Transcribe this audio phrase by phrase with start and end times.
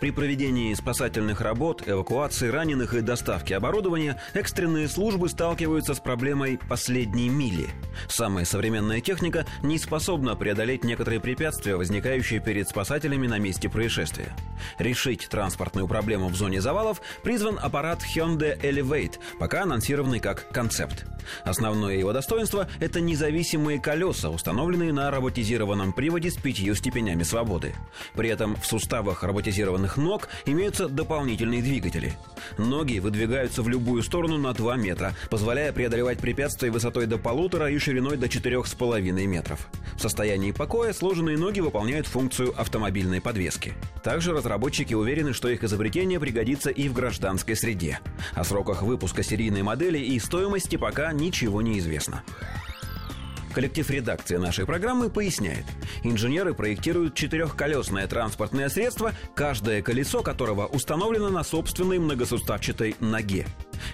[0.00, 7.28] При проведении спасательных работ, эвакуации раненых и доставки оборудования экстренные службы сталкиваются с проблемой последней
[7.28, 7.68] мили.
[8.08, 14.34] Самая современная техника не способна преодолеть некоторые препятствия, возникающие перед спасателями на месте происшествия.
[14.78, 21.06] Решить транспортную проблему в зоне завалов призван аппарат Hyundai Elevate, пока анонсированный как концепт.
[21.44, 27.74] Основное его достоинство– это независимые колеса, установленные на роботизированном приводе с пятью степенями свободы.
[28.14, 29.22] При этом в суставах
[29.70, 32.14] роботизированных ног имеются дополнительные двигатели.
[32.58, 37.78] Ноги выдвигаются в любую сторону на 2 метра, позволяя преодолевать препятствия высотой до полутора и
[37.78, 39.68] шириной до 4,5 метров.
[39.96, 43.74] В состоянии покоя сложенные ноги выполняют функцию автомобильной подвески.
[44.02, 48.00] Также разработчики уверены, что их изобретение пригодится и в гражданской среде.
[48.34, 52.22] О сроках выпуска серийной модели и стоимости пока ничего не известно.
[53.54, 55.64] Коллектив редакции нашей программы поясняет.
[56.04, 63.46] Инженеры проектируют четырехколесное транспортное средство, каждое колесо которого установлено на собственной многосуставчатой ноге.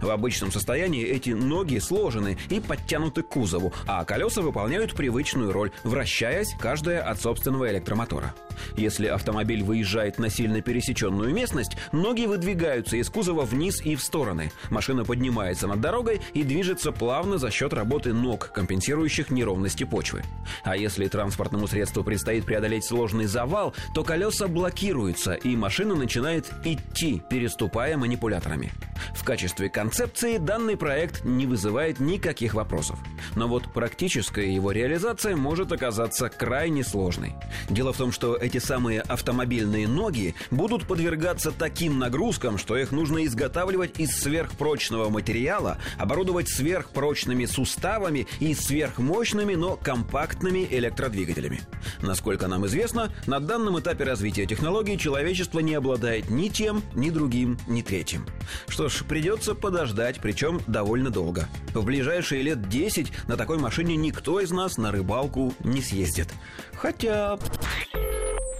[0.00, 5.70] В обычном состоянии эти ноги сложены и подтянуты к кузову, а колеса выполняют привычную роль,
[5.84, 8.34] вращаясь каждая от собственного электромотора.
[8.76, 14.52] Если автомобиль выезжает на сильно пересеченную местность, ноги выдвигаются из кузова вниз и в стороны.
[14.70, 20.22] Машина поднимается над дорогой и движется плавно за счет работы ног, компенсирующих неровности почвы.
[20.62, 27.22] А если транспортному средству предстоит преодолеть сложный завал, то колеса блокируются, и машина начинает идти,
[27.28, 28.72] переступая манипуляторами.
[29.14, 32.98] В качестве концепции данный проект не вызывает никаких вопросов.
[33.36, 37.34] Но вот практическая его реализация может оказаться крайне сложной.
[37.68, 43.24] Дело в том, что эти самые автомобильные ноги будут подвергаться таким нагрузкам, что их нужно
[43.24, 51.62] изготавливать из сверхпрочного материала, оборудовать сверхпрочными суставами и сверхмощными, но компактными электродвигателями.
[52.02, 57.58] Насколько нам известно, на данном этапе развития технологий человечество не обладает ни тем, ни другим,
[57.66, 58.26] ни третьим.
[58.68, 61.48] Что ж, придется подождать, причем довольно долго.
[61.72, 66.28] В ближайшие лет 10 на такой машине никто из нас на рыбалку не съездит.
[66.76, 67.38] Хотя...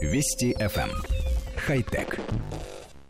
[0.00, 0.90] Вести FM.
[0.90, 1.02] Эм.
[1.56, 2.18] Хай-тек.